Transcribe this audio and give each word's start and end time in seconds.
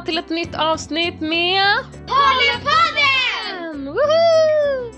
välkomna 0.00 0.06
till 0.06 0.18
ett 0.18 0.30
nytt 0.30 0.54
avsnitt 0.54 1.20
med 1.20 1.76
Polypodden! 1.92 3.84
Woho! 3.86 4.92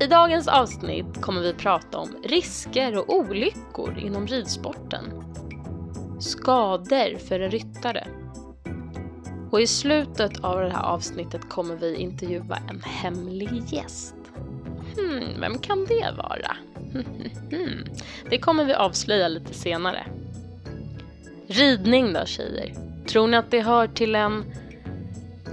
I 0.00 0.06
dagens 0.06 0.48
avsnitt 0.48 1.20
kommer 1.20 1.40
vi 1.40 1.54
prata 1.54 1.98
om 1.98 2.16
risker 2.24 2.98
och 2.98 3.14
olyckor 3.14 3.98
inom 3.98 4.26
ridsporten. 4.26 5.04
Skador 6.20 7.18
för 7.18 7.40
en 7.40 7.50
ryttare. 7.50 8.06
Och 9.50 9.60
i 9.60 9.66
slutet 9.66 10.40
av 10.40 10.60
det 10.60 10.70
här 10.70 10.82
avsnittet 10.82 11.48
kommer 11.48 11.76
vi 11.76 11.96
intervjua 11.96 12.58
en 12.70 12.82
hemlig 12.84 13.62
gäst. 13.66 14.14
Hmm, 14.96 15.40
vem 15.40 15.58
kan 15.58 15.84
det 15.84 16.14
vara? 16.16 16.56
det 18.30 18.38
kommer 18.38 18.64
vi 18.64 18.74
avslöja 18.74 19.28
lite 19.28 19.54
senare. 19.54 20.06
Ridning 21.48 22.12
då 22.12 22.24
tjejer? 22.26 22.91
Tror 23.06 23.26
ni 23.26 23.36
att 23.36 23.50
det 23.50 23.60
hör 23.60 23.86
till 23.86 24.14
en 24.14 24.44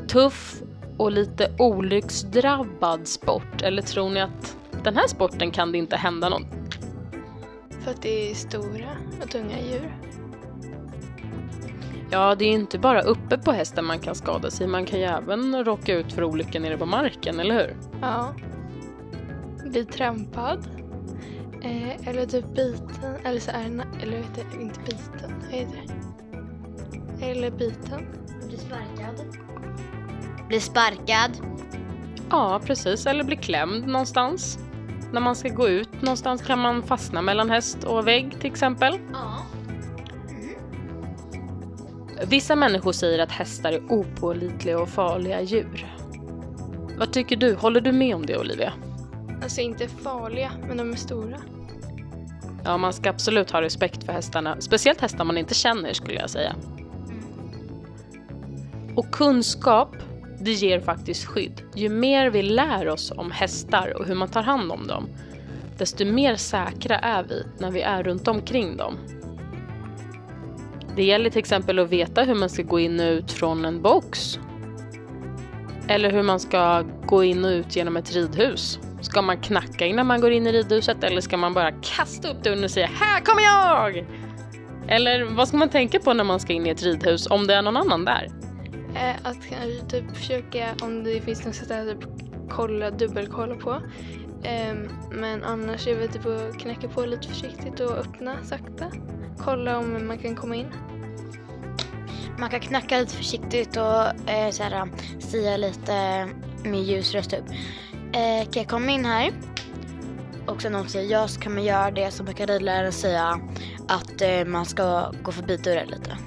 tuff 0.07 0.61
och 0.97 1.11
lite 1.11 1.51
olycksdrabbad 1.59 3.07
sport? 3.07 3.61
Eller 3.61 3.81
tror 3.81 4.09
ni 4.09 4.21
att 4.21 4.57
den 4.83 4.95
här 4.95 5.07
sporten 5.07 5.51
kan 5.51 5.71
det 5.71 5.77
inte 5.77 5.95
hända 5.95 6.29
något? 6.29 6.47
För 7.83 7.91
att 7.91 8.01
det 8.01 8.31
är 8.31 8.35
stora 8.35 8.89
och 9.23 9.29
tunga 9.29 9.61
djur. 9.61 9.97
Ja, 12.11 12.35
det 12.35 12.45
är 12.45 12.51
inte 12.51 12.79
bara 12.79 13.01
uppe 13.01 13.37
på 13.37 13.51
hästen 13.51 13.85
man 13.85 13.99
kan 13.99 14.15
skada 14.15 14.51
sig. 14.51 14.67
Man 14.67 14.85
kan 14.85 14.99
ju 14.99 15.05
även 15.05 15.65
råka 15.65 15.93
ut 15.93 16.13
för 16.13 16.23
olyckor 16.23 16.59
nere 16.59 16.77
på 16.77 16.85
marken, 16.85 17.39
eller 17.39 17.55
hur? 17.55 17.77
Ja. 18.01 18.33
Bli 19.65 19.85
trampad. 19.85 20.69
Eh, 21.61 22.07
eller 22.07 22.25
typ 22.25 22.45
biten. 22.55 23.15
Eller 23.23 23.39
så 23.39 23.51
är 23.51 23.63
den, 23.63 23.83
eller 24.01 24.17
vet 24.17 24.45
jag, 24.53 24.61
inte 24.61 24.79
biten. 24.79 25.33
Vad 25.41 25.51
heter 25.51 25.83
det? 25.87 26.08
Eller 27.21 27.51
biten. 27.51 28.07
Bli 28.47 28.57
sparkad. 28.57 29.25
Bli 30.47 30.59
sparkad. 30.59 31.31
Ja, 32.29 32.61
precis. 32.65 33.05
Eller 33.05 33.23
bli 33.23 33.35
klämd 33.35 33.87
någonstans. 33.87 34.59
När 35.11 35.21
man 35.21 35.35
ska 35.35 35.49
gå 35.49 35.69
ut 35.69 36.01
någonstans 36.01 36.41
kan 36.41 36.59
man 36.59 36.83
fastna 36.83 37.21
mellan 37.21 37.49
häst 37.49 37.83
och 37.83 38.07
vägg 38.07 38.39
till 38.39 38.51
exempel. 38.51 38.99
Ja. 39.13 39.37
Vissa 42.27 42.55
människor 42.55 42.91
säger 42.91 43.19
att 43.19 43.31
hästar 43.31 43.71
är 43.71 43.81
opålitliga 43.89 44.79
och 44.79 44.89
farliga 44.89 45.41
djur. 45.41 45.95
Vad 46.97 47.13
tycker 47.13 47.35
du? 47.35 47.55
Håller 47.55 47.81
du 47.81 47.91
med 47.91 48.15
om 48.15 48.25
det 48.25 48.37
Olivia? 48.37 48.73
Alltså 49.43 49.61
inte 49.61 49.87
farliga, 49.87 50.51
men 50.67 50.77
de 50.77 50.91
är 50.91 50.95
stora. 50.95 51.37
Ja, 52.65 52.77
man 52.77 52.93
ska 52.93 53.09
absolut 53.09 53.51
ha 53.51 53.61
respekt 53.61 54.03
för 54.03 54.13
hästarna. 54.13 54.61
Speciellt 54.61 55.01
hästar 55.01 55.23
man 55.25 55.37
inte 55.37 55.53
känner 55.53 55.93
skulle 55.93 56.19
jag 56.19 56.29
säga. 56.29 56.55
Och 58.99 59.11
kunskap, 59.11 59.95
det 60.39 60.51
ger 60.51 60.79
faktiskt 60.79 61.25
skydd. 61.25 61.61
Ju 61.75 61.89
mer 61.89 62.29
vi 62.29 62.41
lär 62.41 62.89
oss 62.89 63.11
om 63.15 63.31
hästar 63.31 63.93
och 63.97 64.05
hur 64.05 64.15
man 64.15 64.29
tar 64.29 64.43
hand 64.43 64.71
om 64.71 64.87
dem, 64.87 65.09
desto 65.77 66.05
mer 66.05 66.35
säkra 66.35 66.99
är 66.99 67.23
vi 67.23 67.43
när 67.59 67.71
vi 67.71 67.81
är 67.81 68.03
runt 68.03 68.27
omkring 68.27 68.77
dem. 68.77 68.97
Det 70.95 71.03
gäller 71.03 71.29
till 71.29 71.39
exempel 71.39 71.79
att 71.79 71.89
veta 71.89 72.23
hur 72.23 72.35
man 72.35 72.49
ska 72.49 72.63
gå 72.63 72.79
in 72.79 72.99
och 72.99 73.05
ut 73.05 73.31
från 73.31 73.65
en 73.65 73.81
box. 73.81 74.39
Eller 75.87 76.11
hur 76.11 76.23
man 76.23 76.39
ska 76.39 76.83
gå 77.05 77.23
in 77.23 77.45
och 77.45 77.51
ut 77.51 77.75
genom 77.75 77.97
ett 77.97 78.13
ridhus. 78.13 78.79
Ska 79.01 79.21
man 79.21 79.37
knacka 79.37 79.85
innan 79.85 80.07
man 80.07 80.21
går 80.21 80.31
in 80.31 80.47
i 80.47 80.51
ridhuset 80.51 81.03
eller 81.03 81.21
ska 81.21 81.37
man 81.37 81.53
bara 81.53 81.71
kasta 81.71 82.31
upp 82.31 82.43
dörren 82.43 82.63
och 82.63 82.71
säga 82.71 82.89
Här 82.99 83.21
kommer 83.21 83.41
jag! 83.41 84.05
Eller 84.87 85.23
vad 85.23 85.47
ska 85.47 85.57
man 85.57 85.69
tänka 85.69 85.99
på 85.99 86.13
när 86.13 86.23
man 86.23 86.39
ska 86.39 86.53
in 86.53 86.67
i 86.67 86.69
ett 86.69 86.83
ridhus 86.83 87.27
om 87.27 87.47
det 87.47 87.53
är 87.53 87.61
någon 87.61 87.77
annan 87.77 88.05
där? 88.05 88.27
Eh, 88.95 89.15
att 89.23 89.45
kanske 89.49 89.85
typ 89.89 90.17
försöka, 90.17 90.75
om 90.81 91.03
det 91.03 91.21
finns 91.21 91.45
något 91.45 91.55
sätt 91.55 91.71
att 91.71 91.87
typ 91.87 92.09
kolla, 92.49 92.91
dubbelkolla 92.91 93.55
på. 93.55 93.71
Eh, 94.43 94.75
men 95.11 95.43
annars 95.43 95.87
är 95.87 95.99
det 95.99 96.07
typ 96.07 96.25
att 96.25 96.59
knacka 96.59 96.87
på 96.87 97.05
lite 97.05 97.27
försiktigt 97.27 97.79
och 97.79 97.91
öppna 97.91 98.43
sakta. 98.43 98.91
Kolla 99.37 99.77
om 99.77 100.07
man 100.07 100.17
kan 100.17 100.35
komma 100.35 100.55
in. 100.55 100.67
Man 102.39 102.49
kan 102.49 102.59
knacka 102.59 102.99
lite 102.99 103.15
försiktigt 103.15 103.77
och 103.77 104.29
eh, 104.29 104.51
så 104.51 104.63
här, 104.63 104.89
säga 105.19 105.57
lite 105.57 106.27
med 106.63 106.83
ljus 106.83 107.13
röst 107.13 107.33
upp. 107.33 107.49
Eh, 108.13 108.49
kan 108.51 108.61
jag 108.61 108.67
komma 108.67 108.91
in 108.91 109.05
här? 109.05 109.33
Och 110.47 110.61
sen 110.61 110.75
om 110.75 110.81
man 110.81 110.89
säger 110.89 111.11
ja 111.11 111.27
så 111.27 111.39
kan 111.39 111.53
man 111.53 111.63
göra 111.63 111.91
det 111.91 112.11
som 112.11 112.25
brukar 112.25 112.47
ridläraren 112.47 112.91
säga 112.91 113.39
att 113.87 114.21
eh, 114.21 114.45
man 114.45 114.65
ska 114.65 115.11
gå 115.23 115.31
förbi 115.31 115.57
dörren 115.57 115.87
lite. 115.87 116.17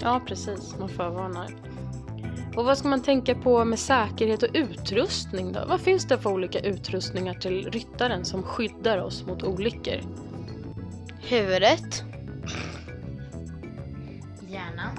Ja, 0.00 0.20
precis. 0.26 0.74
Man 0.78 0.88
förvarnar. 0.88 1.48
Och 2.56 2.64
vad 2.64 2.78
ska 2.78 2.88
man 2.88 3.02
tänka 3.02 3.34
på 3.34 3.64
med 3.64 3.78
säkerhet 3.78 4.42
och 4.42 4.48
utrustning 4.52 5.52
då? 5.52 5.64
Vad 5.68 5.80
finns 5.80 6.04
det 6.04 6.18
för 6.18 6.30
olika 6.30 6.60
utrustningar 6.60 7.34
till 7.34 7.70
ryttaren 7.70 8.24
som 8.24 8.42
skyddar 8.42 8.98
oss 8.98 9.26
mot 9.26 9.42
olyckor? 9.42 10.00
Huvudet. 11.20 12.04
Hjärnan. 14.48 14.98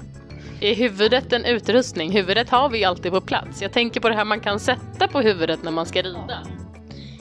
Är 0.60 0.74
huvudet 0.74 1.32
en 1.32 1.44
utrustning? 1.44 2.12
Huvudet 2.12 2.50
har 2.50 2.68
vi 2.68 2.78
ju 2.78 2.84
alltid 2.84 3.12
på 3.12 3.20
plats. 3.20 3.62
Jag 3.62 3.72
tänker 3.72 4.00
på 4.00 4.08
det 4.08 4.14
här 4.14 4.24
man 4.24 4.40
kan 4.40 4.60
sätta 4.60 5.08
på 5.08 5.20
huvudet 5.20 5.62
när 5.62 5.70
man 5.70 5.86
ska 5.86 6.02
rida. 6.02 6.42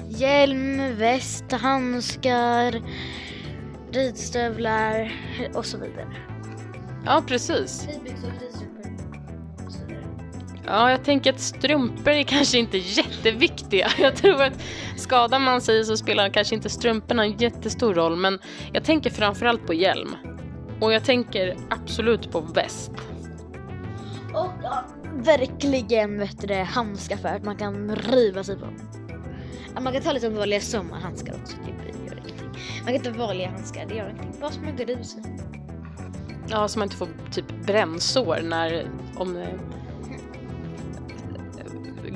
Hjälm, 0.10 0.98
väst, 0.98 1.52
handskar, 1.52 2.82
ridstövlar 3.92 5.14
och 5.54 5.66
så 5.66 5.78
vidare. 5.78 6.35
Ja, 7.06 7.24
precis. 7.28 7.88
Ja, 10.66 10.92
jag 10.92 11.04
tänker 11.04 11.34
att 11.34 11.40
strumpor 11.40 12.10
är 12.10 12.24
kanske 12.24 12.58
inte 12.58 12.78
jätteviktiga. 12.78 13.88
Jag 13.98 14.16
tror 14.16 14.44
att 14.44 14.54
skadar 14.98 15.40
man 15.40 15.62
sig 15.62 15.86
så 15.86 15.98
spelar 15.98 16.30
kanske 16.30 16.56
inte 16.56 16.70
strumporna 16.70 17.24
en 17.24 17.38
jättestor 17.38 17.94
roll, 17.94 18.16
men 18.16 18.40
jag 18.74 18.84
tänker 18.84 19.10
framförallt 19.10 19.68
på 19.68 19.74
hjälm. 19.74 20.16
Och 20.82 20.94
jag 20.94 21.04
tänker 21.04 21.58
absolut 21.70 22.32
på 22.32 22.40
väst. 22.42 22.92
Och 24.34 24.52
ja, 24.64 24.86
verkligen 25.14 26.20
vet 26.20 26.48
du 26.48 26.54
handskar 26.56 27.18
för 27.18 27.30
att 27.30 27.44
man 27.44 27.56
kan 27.56 27.96
riva 27.96 28.44
sig 28.44 28.58
på. 28.58 28.68
Ja, 29.76 29.82
man 29.82 29.94
kan 29.94 30.02
ta 30.02 30.12
lite 30.12 30.30
vanliga 30.30 30.62
sommarhandskar 30.62 31.36
också, 31.42 31.58
typ, 31.58 31.76
det 31.78 32.06
gör 32.06 32.18
ingenting. 32.18 32.62
Man 32.84 32.94
kan 32.94 33.14
ta 33.14 33.20
vanliga 33.20 33.50
handskar, 33.50 33.86
det 33.86 33.96
gör 33.96 34.10
ingenting. 34.10 34.42
Bara 34.42 34.52
så 34.52 34.60
man 34.60 34.70
inte 34.70 34.86
river 34.86 35.04
sig. 35.04 35.22
Ja, 36.48 36.68
så 36.68 36.80
man 36.80 36.86
inte 36.86 36.98
får 36.98 37.08
typ 37.32 37.66
brännsår 37.66 38.40
när 38.44 38.88
om 39.16 39.38
eh, 39.38 39.48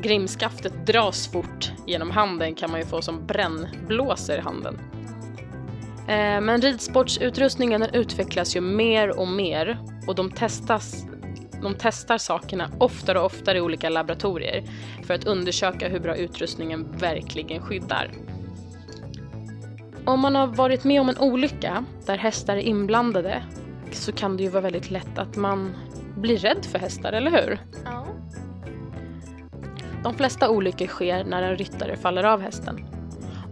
grimskaftet 0.01 0.85
dras 0.87 1.27
fort 1.27 1.71
genom 1.87 2.11
handen 2.11 2.55
kan 2.55 2.71
man 2.71 2.79
ju 2.79 2.85
få 2.85 3.01
som 3.01 3.25
brännblåsor 3.25 4.35
i 4.35 4.39
handen. 4.39 4.79
Eh, 6.07 6.41
men 6.41 6.61
ridsportsutrustningen 6.61 7.83
utvecklas 7.93 8.55
ju 8.55 8.61
mer 8.61 9.19
och 9.19 9.27
mer 9.27 9.77
och 10.07 10.15
de 10.15 10.31
testas 10.31 11.05
de 11.61 11.75
testar 11.79 12.17
sakerna 12.17 12.71
oftare 12.77 13.19
och 13.19 13.25
oftare 13.25 13.57
i 13.57 13.61
olika 13.61 13.89
laboratorier 13.89 14.63
för 15.03 15.13
att 15.13 15.25
undersöka 15.25 15.87
hur 15.87 15.99
bra 15.99 16.15
utrustningen 16.15 16.91
verkligen 16.91 17.61
skyddar. 17.61 18.11
Om 20.05 20.19
man 20.19 20.35
har 20.35 20.47
varit 20.47 20.83
med 20.83 21.01
om 21.01 21.09
en 21.09 21.17
olycka 21.17 21.85
där 22.05 22.17
hästar 22.17 22.57
är 22.57 22.61
inblandade 22.61 23.43
så 23.95 24.11
kan 24.11 24.37
det 24.37 24.43
ju 24.43 24.49
vara 24.49 24.61
väldigt 24.61 24.91
lätt 24.91 25.17
att 25.17 25.35
man 25.35 25.75
blir 26.17 26.37
rädd 26.37 26.65
för 26.65 26.79
hästar, 26.79 27.13
eller 27.13 27.31
hur? 27.31 27.59
Ja. 27.85 28.05
De 30.03 30.13
flesta 30.13 30.49
olyckor 30.49 30.87
sker 30.87 31.23
när 31.23 31.41
en 31.41 31.55
ryttare 31.55 31.97
faller 31.97 32.23
av 32.23 32.41
hästen. 32.41 32.85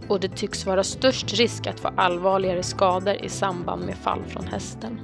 Och 0.08 0.20
det 0.20 0.28
tycks 0.28 0.66
vara 0.66 0.84
störst 0.84 1.34
risk 1.34 1.66
att 1.66 1.80
få 1.80 1.90
allvarligare 1.96 2.62
skador 2.62 3.14
i 3.14 3.28
samband 3.28 3.86
med 3.86 3.96
fall 3.96 4.22
från 4.24 4.46
hästen. 4.46 5.00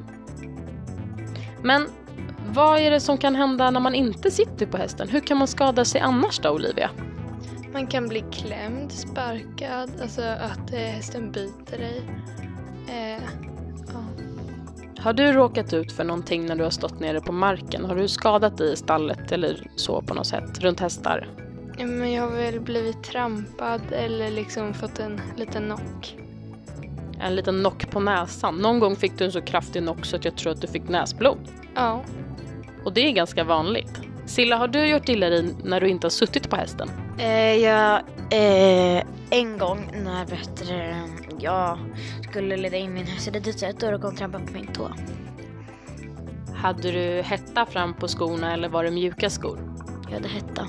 Men 1.63 1.87
vad 2.55 2.79
är 2.79 2.91
det 2.91 3.01
som 3.01 3.19
kan 3.19 3.35
hända 3.35 3.71
när 3.71 3.81
man 3.81 3.95
inte 3.95 4.31
sitter 4.31 4.67
på 4.67 4.77
hästen? 4.77 5.09
Hur 5.09 5.21
kan 5.21 5.39
man 5.39 5.49
skada 5.49 5.85
sig 5.85 6.01
annars 6.01 6.39
då, 6.39 6.51
Olivia? 6.51 6.91
Man 7.73 7.87
kan 7.87 8.09
bli 8.09 8.25
klämd, 8.33 8.93
sparkad, 8.93 9.91
alltså 10.03 10.23
att 10.23 10.73
eh, 10.73 10.79
hästen 10.79 11.33
biter 11.33 11.79
dig. 11.79 12.03
Eh. 12.89 13.23
Har 15.05 15.13
du 15.13 15.33
råkat 15.33 15.73
ut 15.73 15.93
för 15.93 16.05
någonting 16.05 16.47
när 16.47 16.57
du 16.57 16.63
har 16.63 16.71
stått 16.71 17.01
nere 17.01 17.21
på 17.21 17.33
marken? 17.33 17.85
Har 17.85 17.97
du 17.97 18.09
skadat 18.09 18.57
dig 18.59 18.73
i 18.73 18.77
stallet 18.77 19.33
eller 19.33 19.71
så 19.77 20.03
på 20.03 20.15
något 20.15 20.27
sätt 20.27 20.59
runt 20.59 20.81
hästar? 20.81 21.29
Men 21.79 22.13
jag 22.13 22.23
har 22.23 22.37
väl 22.37 22.61
blivit 22.61 23.03
trampad 23.03 23.81
eller 23.91 24.31
liksom 24.31 24.75
fått 24.75 24.99
en 24.99 25.21
liten 25.37 25.65
knock. 25.65 26.17
En 27.21 27.35
liten 27.35 27.61
knock 27.61 27.91
på 27.91 28.01
näsan. 28.01 28.55
Någon 28.55 28.81
gång 28.81 28.97
fick 28.97 29.19
du 29.19 29.25
en 29.25 29.33
så 29.33 29.41
kraftig 29.41 29.83
knock 29.83 30.05
så 30.05 30.17
att 30.17 30.25
jag 30.25 30.37
tror 30.37 30.53
att 30.53 30.61
du 30.61 30.67
fick 30.67 30.89
näsblod. 30.89 31.39
Ja. 31.75 32.05
Och 32.85 32.93
det 32.93 33.09
är 33.09 33.13
ganska 33.13 33.45
vanligt. 33.45 34.01
Silla, 34.27 34.57
har 34.57 34.69
du 34.69 34.87
gjort 34.87 35.09
illa 35.09 35.29
dig 35.29 35.55
när 35.65 35.81
du 35.81 35.89
inte 35.89 36.05
har 36.05 36.11
suttit 36.11 36.51
på 36.51 36.57
hästen? 36.57 36.91
Eh, 37.19 37.57
jag, 37.57 38.03
eh, 38.31 39.05
en 39.31 39.59
gång 39.59 39.91
när 40.05 40.27
du, 40.27 40.95
jag 41.41 41.79
skulle 42.31 42.57
leda 42.57 42.77
in 42.77 42.95
min 42.95 43.07
häst 43.07 43.29
i 43.29 43.31
ridhuset 43.31 43.83
och 43.83 43.91
råkade 43.91 44.07
hon 44.07 44.17
trampa 44.17 44.39
på 44.39 44.53
min 44.53 44.67
tå. 44.67 44.91
Hade 46.55 46.93
du 46.93 47.23
hetta 47.23 47.67
fram 47.67 47.95
på 47.95 48.09
skorna 48.09 48.53
eller 48.53 48.69
var 48.69 48.85
det 48.85 48.91
mjuka 48.91 49.31
skor? 49.31 49.59
Jag 50.05 50.15
hade 50.15 50.29
hetta. 50.29 50.69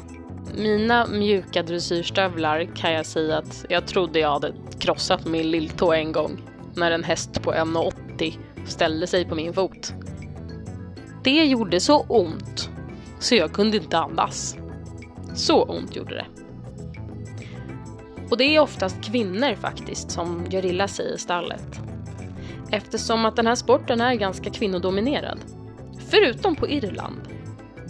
Mina 0.58 1.08
mjuka 1.08 1.64
dressyrstövlar 1.64 2.76
kan 2.76 2.94
jag 2.94 3.06
säga 3.06 3.38
att 3.38 3.66
jag 3.70 3.88
trodde 3.88 4.20
jag 4.20 4.32
hade 4.32 4.54
krossat 4.80 5.26
min 5.26 5.52
lilltå 5.52 5.94
en 5.94 6.12
gång 6.12 6.42
när 6.76 6.92
en 6.92 7.04
häst 7.04 7.42
på 7.42 7.54
1,80 7.54 8.40
ställde 8.66 9.08
sig 9.08 9.26
på 9.26 9.36
min 9.36 9.54
fot. 9.54 9.94
Det 11.24 11.46
gjorde 11.46 11.80
så 11.80 12.00
ont 12.02 12.70
så 13.20 13.36
jag 13.36 13.54
kunde 13.54 13.78
inte 13.78 13.98
andas. 13.98 14.58
Så 15.36 15.64
ont 15.64 15.96
gjorde 15.96 16.16
det. 16.16 16.26
Och 18.30 18.38
det 18.38 18.56
är 18.56 18.60
oftast 18.60 19.04
kvinnor 19.04 19.56
faktiskt 19.56 20.12
som 20.12 20.46
gör 20.50 20.66
illa 20.66 20.88
sig 20.88 21.14
i 21.14 21.18
stallet. 21.18 21.80
Eftersom 22.72 23.26
att 23.26 23.36
den 23.36 23.48
här 23.48 23.56
sporten 23.56 24.02
är 24.02 24.16
ganska 24.16 24.50
kvinnodominerad. 24.50 25.40
Förutom 26.10 26.56
på 26.56 26.68
Irland, 26.68 27.22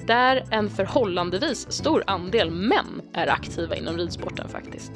där 0.07 0.45
en 0.51 0.69
förhållandevis 0.69 1.71
stor 1.71 2.03
andel 2.07 2.51
män 2.51 3.01
är 3.13 3.27
aktiva 3.27 3.75
inom 3.75 3.97
ridsporten 3.97 4.49
faktiskt. 4.49 4.91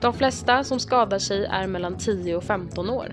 De 0.00 0.14
flesta 0.14 0.64
som 0.64 0.80
skadar 0.80 1.18
sig 1.18 1.44
är 1.44 1.66
mellan 1.66 1.96
10 1.96 2.36
och 2.36 2.44
15 2.44 2.90
år. 2.90 3.12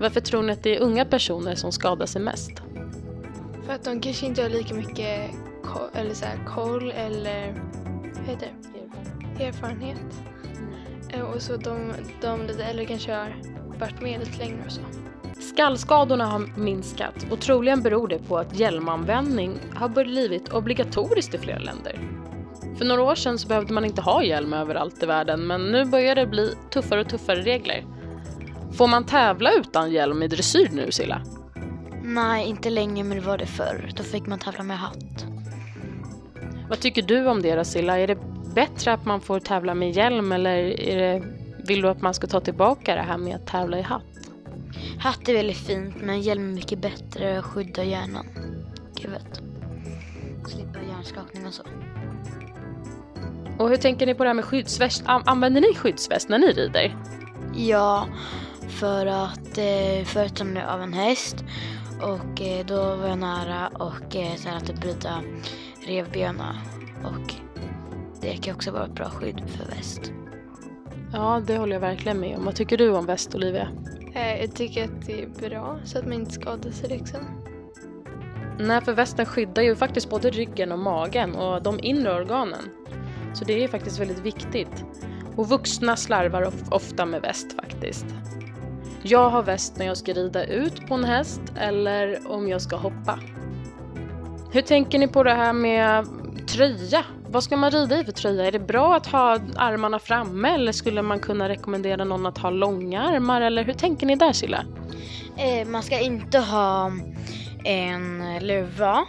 Varför 0.00 0.20
tror 0.20 0.42
ni 0.42 0.52
att 0.52 0.62
det 0.62 0.76
är 0.76 0.80
unga 0.80 1.04
personer 1.04 1.54
som 1.54 1.72
skadar 1.72 2.06
sig 2.06 2.22
mest? 2.22 2.62
För 3.66 3.72
att 3.72 3.84
de 3.84 4.00
kanske 4.00 4.26
inte 4.26 4.42
har 4.42 4.48
lika 4.48 4.74
mycket 4.74 5.30
eller 5.94 6.14
så 6.14 6.24
här, 6.24 6.44
koll 6.46 6.90
eller 6.90 7.54
vad 8.16 8.26
heter 8.26 8.46
det? 8.46 9.44
erfarenhet. 9.44 10.22
Eh, 11.08 11.20
Och 11.20 11.42
så 11.42 11.56
de, 11.56 11.92
de 12.20 12.46
lite 12.46 12.64
äldre 12.64 12.84
kanske 12.84 13.12
har 13.12 13.34
varit 13.78 14.00
med 14.00 14.20
lite 14.20 14.38
längre 14.38 14.62
och 14.66 14.72
så. 14.72 14.80
Skallskadorna 15.40 16.26
har 16.26 16.58
minskat 16.60 17.26
och 17.30 17.40
troligen 17.40 17.82
beror 17.82 18.08
det 18.08 18.18
på 18.18 18.38
att 18.38 18.58
hjälmanvändning 18.58 19.58
har 19.74 19.88
blivit 19.88 20.52
obligatoriskt 20.52 21.34
i 21.34 21.38
flera 21.38 21.58
länder. 21.58 22.00
För 22.78 22.84
några 22.84 23.02
år 23.02 23.14
sedan 23.14 23.38
så 23.38 23.48
behövde 23.48 23.74
man 23.74 23.84
inte 23.84 24.00
ha 24.02 24.22
hjälm 24.22 24.52
överallt 24.52 25.02
i 25.02 25.06
världen 25.06 25.46
men 25.46 25.72
nu 25.72 25.84
börjar 25.84 26.14
det 26.14 26.26
bli 26.26 26.54
tuffare 26.70 27.00
och 27.00 27.08
tuffare 27.08 27.40
regler. 27.42 27.84
Får 28.76 28.86
man 28.88 29.04
tävla 29.06 29.52
utan 29.52 29.92
hjälm 29.92 30.22
i 30.22 30.28
dressyr 30.28 30.68
nu 30.72 30.92
Silla? 30.92 31.22
Nej, 32.02 32.48
inte 32.48 32.70
längre 32.70 33.04
men 33.04 33.18
det 33.18 33.26
var 33.26 33.38
det 33.38 33.46
förr. 33.46 33.90
Då 33.96 34.02
fick 34.02 34.26
man 34.26 34.38
tävla 34.38 34.62
med 34.62 34.78
hatt. 34.78 35.26
Vad 36.72 36.80
tycker 36.80 37.02
du 37.02 37.26
om 37.26 37.42
det 37.42 37.54
då 37.54 37.64
Silla? 37.64 37.98
Är 37.98 38.06
det 38.06 38.18
bättre 38.54 38.92
att 38.92 39.04
man 39.04 39.20
får 39.20 39.40
tävla 39.40 39.74
med 39.74 39.90
hjälm 39.90 40.32
eller 40.32 40.56
det, 40.62 41.22
vill 41.68 41.82
du 41.82 41.88
att 41.88 42.00
man 42.00 42.14
ska 42.14 42.26
ta 42.26 42.40
tillbaka 42.40 42.94
det 42.94 43.00
här 43.00 43.18
med 43.18 43.36
att 43.36 43.46
tävla 43.46 43.78
i 43.78 43.82
hatt? 43.82 44.02
Hatt 44.98 45.28
är 45.28 45.34
väldigt 45.34 45.56
fint 45.56 45.94
men 46.00 46.20
hjälm 46.20 46.50
är 46.50 46.54
mycket 46.54 46.78
bättre 46.78 47.38
och 47.38 47.44
skyddar 47.44 47.82
hjärnan. 47.82 48.26
Huvudet. 49.02 49.40
Slippa 50.46 50.78
hjärnskakning 50.88 51.46
och 51.46 51.54
så. 51.54 51.62
Och 53.58 53.68
hur 53.68 53.76
tänker 53.76 54.06
ni 54.06 54.14
på 54.14 54.22
det 54.24 54.28
här 54.28 54.34
med 54.34 54.44
skyddsväst? 54.44 55.02
An- 55.06 55.22
Använder 55.26 55.60
ni 55.60 55.74
skyddsväst 55.74 56.28
när 56.28 56.38
ni 56.38 56.46
rider? 56.46 56.96
Ja, 57.54 58.06
för 58.68 59.06
att 59.06 59.58
eh, 59.58 60.04
förut 60.04 60.40
ramlade 60.40 60.66
jag 60.66 60.74
av 60.74 60.82
en 60.82 60.92
häst 60.92 61.44
och 62.02 62.42
eh, 62.42 62.66
då 62.66 62.96
var 62.96 63.08
jag 63.08 63.18
nära 63.18 63.68
och 63.68 64.16
eh, 64.16 64.34
sen 64.36 64.54
att 64.54 64.80
bryta 64.80 65.22
revbena 65.86 66.56
och 67.04 67.34
det 68.20 68.36
kan 68.36 68.54
också 68.54 68.70
vara 68.70 68.84
ett 68.84 68.94
bra 68.94 69.10
skydd 69.10 69.42
för 69.46 69.66
väst. 69.76 70.12
Ja, 71.12 71.42
det 71.46 71.56
håller 71.58 71.72
jag 71.72 71.80
verkligen 71.80 72.20
med 72.20 72.36
om. 72.38 72.44
Vad 72.44 72.54
tycker 72.54 72.76
du 72.78 72.90
om 72.90 73.06
väst 73.06 73.34
Olivia? 73.34 73.68
Eh, 74.14 74.40
Jag 74.40 74.54
tycker 74.54 74.84
att 74.84 75.06
det 75.06 75.22
är 75.22 75.48
bra 75.48 75.78
så 75.84 75.98
att 75.98 76.04
man 76.04 76.12
inte 76.12 76.30
skadar 76.32 76.70
sig 76.70 76.88
liksom. 76.88 77.20
Nej, 78.58 78.80
för 78.80 78.92
västen 78.92 79.26
skyddar 79.26 79.62
ju 79.62 79.76
faktiskt 79.76 80.10
både 80.10 80.30
ryggen 80.30 80.72
och 80.72 80.78
magen 80.78 81.34
och 81.34 81.62
de 81.62 81.80
inre 81.82 82.14
organen. 82.14 82.62
Så 83.34 83.44
det 83.44 83.64
är 83.64 83.68
faktiskt 83.68 84.00
väldigt 84.00 84.20
viktigt. 84.20 84.84
Och 85.36 85.48
vuxna 85.48 85.96
slarvar 85.96 86.42
of- 86.42 86.68
ofta 86.72 87.06
med 87.06 87.22
väst 87.22 87.52
faktiskt. 87.56 88.06
Jag 89.02 89.30
har 89.30 89.42
väst 89.42 89.78
när 89.78 89.86
jag 89.86 89.96
ska 89.96 90.12
rida 90.12 90.44
ut 90.44 90.86
på 90.86 90.94
en 90.94 91.04
häst 91.04 91.40
eller 91.56 92.30
om 92.32 92.48
jag 92.48 92.62
ska 92.62 92.76
hoppa. 92.76 93.18
Hur 94.52 94.62
tänker 94.62 94.98
ni 94.98 95.08
på 95.08 95.22
det 95.22 95.34
här 95.34 95.52
med 95.52 96.06
tröja? 96.48 97.04
Vad 97.28 97.42
ska 97.42 97.56
man 97.56 97.70
rida 97.70 98.00
i 98.00 98.04
för 98.04 98.12
tröja? 98.12 98.46
Är 98.46 98.52
det 98.52 98.58
bra 98.58 98.96
att 98.96 99.06
ha 99.06 99.38
armarna 99.56 99.98
framme 99.98 100.54
eller 100.54 100.72
skulle 100.72 101.02
man 101.02 101.20
kunna 101.20 101.48
rekommendera 101.48 102.04
någon 102.04 102.26
att 102.26 102.38
ha 102.38 102.50
långa 102.50 103.02
armar 103.02 103.40
eller 103.40 103.64
hur 103.64 103.72
tänker 103.72 104.06
ni 104.06 104.16
där 104.16 104.32
Silla? 104.32 104.64
Eh, 105.36 105.68
man 105.68 105.82
ska 105.82 106.00
inte 106.00 106.38
ha 106.38 106.92
en 107.64 108.38
luva 108.40 109.04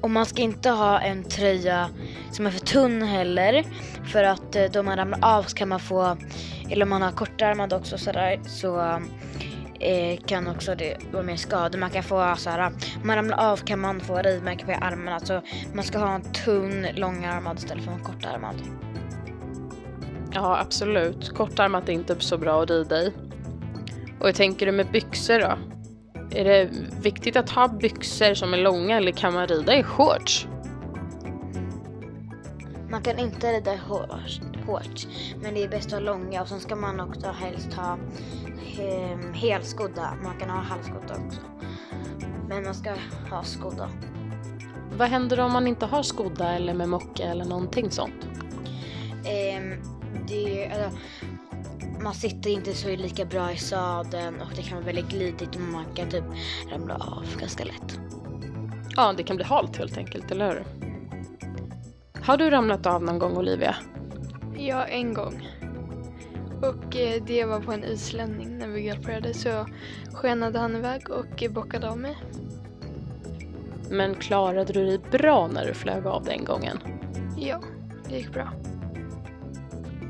och 0.00 0.10
man 0.10 0.26
ska 0.26 0.42
inte 0.42 0.70
ha 0.70 1.00
en 1.00 1.24
tröja 1.24 1.88
som 2.32 2.46
är 2.46 2.50
för 2.50 2.66
tunn 2.66 3.02
heller 3.02 3.64
för 4.12 4.24
att 4.24 4.56
eh, 4.56 4.64
då 4.64 4.82
man 4.82 4.96
ramlar 4.96 5.36
av 5.36 5.42
så 5.42 5.56
kan 5.56 5.68
man 5.68 5.80
få, 5.80 6.16
eller 6.70 6.82
om 6.82 6.90
man 6.90 7.02
har 7.02 7.12
kortärmad 7.12 7.72
också 7.72 7.98
sådär 7.98 8.40
så 8.46 9.00
eh, 9.80 10.18
kan 10.26 10.48
också 10.48 10.74
det 10.74 10.96
vara 11.12 11.22
mer 11.22 11.36
skador. 11.36 11.78
Man 11.78 11.90
kan 11.90 12.02
få 12.02 12.34
såhär, 12.36 12.66
om 12.66 13.06
man 13.06 13.16
ramlar 13.16 13.52
av 13.52 13.56
kan 13.56 13.80
man 13.80 14.00
få 14.00 14.16
rivmärken 14.16 14.66
på 14.66 14.72
armarna 14.72 15.14
Alltså 15.14 15.42
man 15.74 15.84
ska 15.84 15.98
ha 15.98 16.14
en 16.14 16.32
tunn 16.32 16.86
långärmad 16.94 17.58
istället 17.58 17.84
för 17.84 17.92
en 17.92 18.04
kortärmad. 18.04 18.54
Ja, 20.32 20.58
absolut. 20.60 21.34
Kortärmat 21.34 21.88
är 21.88 21.92
inte 21.92 22.16
så 22.20 22.38
bra 22.38 22.62
att 22.62 22.70
rida 22.70 23.02
i. 23.02 23.12
Och 24.20 24.26
hur 24.26 24.32
tänker 24.32 24.66
du 24.66 24.72
med 24.72 24.90
byxor 24.90 25.38
då? 25.38 25.58
Är 26.30 26.44
det 26.44 26.70
viktigt 27.02 27.36
att 27.36 27.50
ha 27.50 27.68
byxor 27.68 28.34
som 28.34 28.54
är 28.54 28.58
långa 28.58 28.96
eller 28.96 29.12
kan 29.12 29.34
man 29.34 29.46
rida 29.46 29.78
i 29.78 29.82
shorts? 29.82 30.46
Man 32.90 33.02
kan 33.02 33.18
inte 33.18 33.52
rida 33.52 33.76
hårt, 34.66 35.06
men 35.42 35.54
det 35.54 35.64
är 35.64 35.68
bäst 35.68 35.86
att 35.86 35.92
ha 35.92 36.00
långa 36.00 36.42
och 36.42 36.48
sen 36.48 36.60
ska 36.60 36.76
man 36.76 37.00
också 37.00 37.26
helst 37.26 37.72
ha 37.72 37.98
eh, 38.78 39.32
helskodda. 39.32 40.14
Man 40.22 40.38
kan 40.38 40.50
ha 40.50 40.60
halvskodda 40.60 41.14
också. 41.26 41.40
Men 42.48 42.64
man 42.64 42.74
ska 42.74 42.94
ha 43.30 43.42
skodda. 43.44 43.90
Vad 44.96 45.08
händer 45.08 45.40
om 45.40 45.52
man 45.52 45.66
inte 45.66 45.86
har 45.86 46.02
skodda 46.02 46.54
eller 46.54 46.74
med 46.74 46.88
mocka 46.88 47.22
eller 47.22 47.44
någonting 47.44 47.90
sånt? 47.90 48.28
Ehm, 49.24 49.74
det, 50.28 50.66
alltså, 50.66 50.98
man 52.02 52.14
sitter 52.14 52.50
inte 52.50 52.74
så 52.74 52.88
lika 52.88 53.24
bra 53.24 53.52
i 53.52 53.56
sadeln 53.56 54.40
och 54.40 54.56
det 54.56 54.62
kan 54.62 54.76
vara 54.76 54.86
väldigt 54.86 55.08
glidigt 55.08 55.54
och 55.54 55.60
man 55.60 55.84
kan 55.94 56.10
typ 56.10 56.24
ramla 56.70 56.94
av 56.94 57.24
ganska 57.40 57.64
lätt. 57.64 58.00
Ja, 58.96 59.14
det 59.16 59.22
kan 59.22 59.36
bli 59.36 59.44
halt 59.44 59.76
helt 59.76 59.98
enkelt, 59.98 60.30
eller 60.30 60.48
hur? 60.48 60.87
Har 62.28 62.36
du 62.36 62.50
ramlat 62.50 62.86
av 62.86 63.02
någon 63.02 63.18
gång 63.18 63.36
Olivia? 63.36 63.76
Ja, 64.56 64.84
en 64.84 65.14
gång. 65.14 65.48
Och 66.62 66.96
eh, 66.96 67.22
det 67.26 67.44
var 67.44 67.60
på 67.60 67.72
en 67.72 67.84
islänning 67.84 68.58
när 68.58 68.68
vi 68.68 68.82
galopperade 68.82 69.34
så 69.34 69.66
skenade 70.12 70.58
han 70.58 70.76
iväg 70.76 71.10
och 71.10 71.42
eh, 71.42 71.50
bockade 71.50 71.90
av 71.90 71.98
mig. 71.98 72.16
Men 73.90 74.14
klarade 74.14 74.72
du 74.72 74.86
dig 74.86 74.98
bra 75.10 75.46
när 75.46 75.66
du 75.66 75.74
flög 75.74 76.06
av 76.06 76.24
den 76.24 76.44
gången? 76.44 76.78
Ja, 77.36 77.60
det 78.08 78.16
gick 78.16 78.32
bra. 78.32 78.52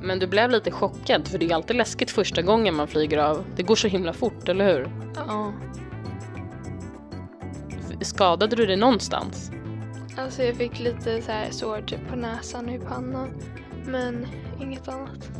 Men 0.03 0.19
du 0.19 0.27
blev 0.27 0.51
lite 0.51 0.71
chockad 0.71 1.29
för 1.29 1.39
det 1.39 1.47
är 1.47 1.55
alltid 1.55 1.77
läskigt 1.77 2.11
första 2.11 2.43
gången 2.43 2.75
man 2.75 2.89
flyger 2.89 3.19
av. 3.19 3.45
Det 3.57 3.63
går 3.63 3.77
så 3.77 3.89
himla 3.89 4.13
fort, 4.13 4.49
eller 4.49 4.75
hur? 4.75 4.91
Ja. 5.15 5.53
Skadade 8.01 8.57
du 8.57 8.67
dig 8.67 8.77
någonstans? 8.77 9.51
Alltså 10.19 10.43
jag 10.43 10.57
fick 10.57 10.79
lite 10.79 11.23
så 11.23 11.33
här 11.33 11.51
sår 11.51 11.81
typ 11.81 12.09
på 12.09 12.17
näsan 12.17 12.69
och 12.69 12.75
i 12.75 12.79
pannan. 12.79 13.31
Men 13.87 14.27
inget 14.61 14.89
annat. 14.89 15.31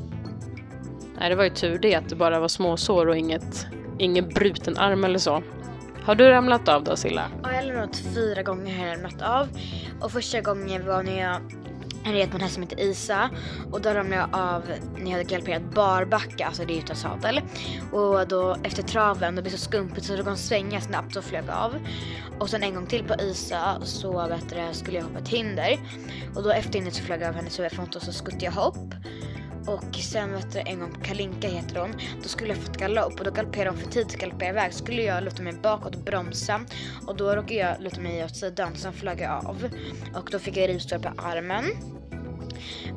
Nej, 1.19 1.29
det 1.31 1.37
var 1.37 1.45
ju 1.45 1.51
tur 1.51 1.79
det 1.79 1.95
att 1.95 2.09
det 2.09 2.17
bara 2.17 2.41
var 2.41 2.49
småsår 2.49 3.07
och 3.07 3.17
inget, 3.17 3.67
ingen 3.99 4.29
bruten 4.29 4.79
arm 4.79 5.05
eller 5.05 5.19
så. 5.19 5.43
Har 6.03 6.15
du 6.15 6.29
ramlat 6.29 6.69
av 6.69 6.85
då 6.85 6.97
Silla? 6.97 7.31
Ja, 7.43 7.53
jag 7.53 7.61
har 7.61 7.67
lämnat 7.67 7.97
fyra 7.97 8.43
gånger 8.43 8.79
har 8.79 8.87
jag 8.87 8.97
lämnat 8.97 9.23
av. 9.23 9.49
Och 10.01 10.13
första 10.13 10.41
gången 10.41 10.87
var 10.87 11.03
när 11.03 11.21
jag 11.21 11.41
jag 12.09 12.15
red 12.15 12.31
på 12.31 12.37
en 12.37 12.41
häst 12.41 12.55
som 12.55 12.63
heter 12.63 12.81
Isa. 12.81 13.31
Och 13.73 13.81
då 13.81 13.91
ramlade 13.91 14.23
jag 14.33 14.41
av 14.41 14.63
när 14.97 15.05
jag 15.05 15.11
hade 15.11 15.25
galopperat 15.25 15.75
barbacka, 15.75 16.47
alltså 16.47 16.65
det 16.65 16.73
är 16.73 16.79
utan 16.79 16.97
sadel. 16.97 17.41
Och 17.93 18.29
då 18.29 18.57
efter 18.65 18.83
traven, 18.83 19.37
då 19.37 19.43
blev 19.43 19.53
det 19.53 19.59
så 19.59 19.65
skumpigt 19.65 20.07
så 20.07 20.17
det 20.17 20.23
kom 20.23 20.37
svänga 20.37 20.81
snabbt 20.81 21.17
och 21.17 21.25
flög 21.25 21.51
av. 21.51 21.75
Och 22.41 22.51
sen 22.51 22.63
en 22.63 22.75
gång 22.75 22.87
till 22.87 23.05
på 23.05 23.15
Isa 23.23 23.81
så 23.83 24.29
vet 24.29 24.49
du, 24.49 24.75
skulle 24.75 24.97
jag 24.97 25.05
hoppa 25.05 25.19
ett 25.19 25.29
hinder. 25.29 25.79
Och 26.35 26.43
då 26.43 26.51
efter 26.51 26.73
hindret 26.73 26.95
så 26.95 27.03
flög 27.03 27.23
jag 27.23 27.29
av 27.29 27.35
hennes 27.35 27.59
huvud 27.59 27.97
och 27.97 28.03
så 28.03 28.13
skuttade 28.13 28.45
jag 28.45 28.53
hopp. 28.53 28.95
Och 29.67 29.95
sen 29.95 30.33
vet 30.33 30.53
du, 30.53 30.59
en 30.59 30.81
gång 30.81 30.93
på 30.93 31.01
Kalinka 31.01 31.49
heter 31.49 31.81
hon, 31.81 31.95
då 32.23 32.29
skulle 32.29 32.49
jag 32.49 32.59
fått 32.59 32.77
galopp 32.77 33.19
och 33.19 33.25
då 33.25 33.31
galopperade 33.31 33.71
hon 33.71 33.79
för 33.79 33.91
tidigt 33.91 34.15
och 34.15 34.21
galopperade 34.21 34.59
iväg. 34.59 34.73
Så 34.73 34.79
skulle 34.79 35.03
jag 35.03 35.25
luta 35.25 35.43
mig 35.43 35.53
bakåt 35.53 35.97
och 35.97 36.03
bromsa 36.03 36.61
och 37.07 37.17
då 37.17 37.37
råkade 37.37 37.55
jag 37.55 37.81
luta 37.81 38.01
mig 38.01 38.25
åt 38.25 38.37
sidan 38.37 38.77
sen 38.77 38.93
flög 38.93 39.21
jag 39.21 39.47
av. 39.47 39.71
Och 40.15 40.29
då 40.31 40.39
fick 40.39 40.57
jag 40.57 40.69
rivsår 40.69 40.99
på 40.99 41.09
armen. 41.09 41.65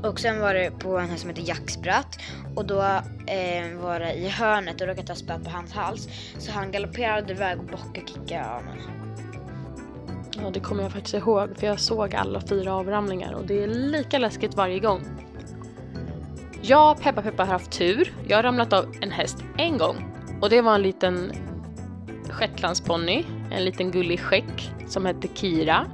Och 0.03 0.19
sen 0.19 0.41
var 0.41 0.53
det 0.53 0.71
på 0.79 0.97
en 0.97 1.09
häst 1.09 1.21
som 1.21 1.29
heter 1.29 1.43
jackspratt. 1.43 2.19
Och 2.55 2.65
då 2.65 2.81
eh, 3.27 3.77
var 3.81 3.99
det 3.99 4.13
i 4.13 4.29
hörnet 4.29 4.81
och 4.81 4.87
råkade 4.87 5.07
ta 5.07 5.15
spöet 5.15 5.43
på 5.43 5.49
hans 5.49 5.73
hals. 5.73 6.07
Så 6.37 6.51
han 6.51 6.71
galopperade 6.71 7.33
iväg 7.33 7.59
och 7.59 7.65
bockade 7.65 8.01
och 8.01 8.07
kickade 8.07 8.43
honom. 8.43 8.77
Ja, 10.43 10.49
det 10.49 10.59
kommer 10.59 10.83
jag 10.83 10.91
faktiskt 10.91 11.13
ihåg 11.13 11.57
för 11.57 11.67
jag 11.67 11.79
såg 11.79 12.15
alla 12.15 12.41
fyra 12.41 12.75
avramlingar 12.75 13.33
och 13.33 13.45
det 13.45 13.63
är 13.63 13.67
lika 13.67 14.19
läskigt 14.19 14.55
varje 14.55 14.79
gång. 14.79 15.01
Jag, 16.61 17.01
Peppa 17.01 17.21
Peppa, 17.21 17.43
har 17.43 17.51
haft 17.51 17.71
tur. 17.71 18.13
Jag 18.27 18.37
har 18.37 18.43
ramlat 18.43 18.73
av 18.73 18.95
en 19.01 19.11
häst 19.11 19.43
en 19.57 19.77
gång 19.77 19.95
och 20.41 20.49
det 20.49 20.61
var 20.61 20.75
en 20.75 20.81
liten 20.81 21.31
shetlandsponny, 22.29 23.23
en 23.51 23.65
liten 23.65 23.91
gullig 23.91 24.19
skäck 24.19 24.71
som 24.87 25.05
hette 25.05 25.27
Kira, 25.33 25.85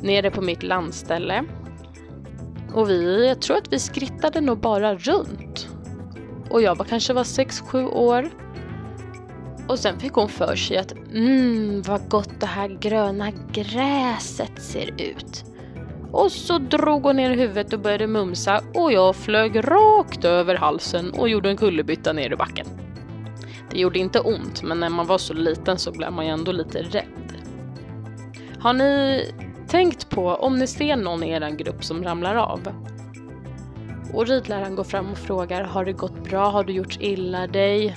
nere 0.00 0.30
på 0.30 0.40
mitt 0.40 0.62
landställe. 0.62 1.44
Och 2.74 2.90
vi, 2.90 3.28
jag 3.28 3.40
tror 3.40 3.56
att 3.56 3.72
vi 3.72 3.78
skrittade 3.78 4.40
nog 4.40 4.58
bara 4.58 4.94
runt. 4.94 5.68
Och 6.50 6.62
jag 6.62 6.74
var 6.74 6.84
kanske 6.84 7.12
var 7.12 7.24
6-7 7.24 7.90
år. 7.90 8.30
Och 9.68 9.78
sen 9.78 10.00
fick 10.00 10.12
hon 10.12 10.28
för 10.28 10.56
sig 10.56 10.78
att 10.78 10.92
mm, 10.92 11.82
vad 11.82 12.08
gott 12.08 12.40
det 12.40 12.46
här 12.46 12.68
gröna 12.68 13.30
gräset 13.52 14.62
ser 14.62 14.90
ut. 15.00 15.44
Och 16.12 16.32
så 16.32 16.58
drog 16.58 17.02
hon 17.02 17.16
ner 17.16 17.30
huvudet 17.30 17.72
och 17.72 17.80
började 17.80 18.06
mumsa 18.06 18.60
och 18.74 18.92
jag 18.92 19.16
flög 19.16 19.56
rakt 19.56 20.24
över 20.24 20.54
halsen 20.54 21.10
och 21.10 21.28
gjorde 21.28 21.50
en 21.50 21.56
kullerbytta 21.56 22.12
ner 22.12 22.32
i 22.32 22.36
backen. 22.36 22.66
Det 23.70 23.78
gjorde 23.80 23.98
inte 23.98 24.20
ont, 24.20 24.62
men 24.62 24.80
när 24.80 24.88
man 24.88 25.06
var 25.06 25.18
så 25.18 25.34
liten 25.34 25.78
så 25.78 25.92
blev 25.92 26.12
man 26.12 26.26
ju 26.26 26.30
ändå 26.32 26.52
lite 26.52 26.82
rädd. 26.82 27.36
Har 28.58 28.72
ni 28.72 29.24
tänkt 29.72 30.10
på 30.10 30.28
om 30.28 30.58
ni 30.58 30.66
ser 30.66 30.96
någon 30.96 31.22
i 31.22 31.30
er 31.30 31.50
grupp 31.50 31.84
som 31.84 32.04
ramlar 32.04 32.34
av? 32.34 32.60
Och 34.12 34.26
ridläraren 34.26 34.76
går 34.76 34.84
fram 34.84 35.10
och 35.12 35.18
frågar, 35.18 35.64
har 35.64 35.84
det 35.84 35.92
gått 35.92 36.24
bra? 36.24 36.50
Har 36.50 36.64
du 36.64 36.72
gjort 36.72 37.00
illa 37.00 37.46
dig? 37.46 37.96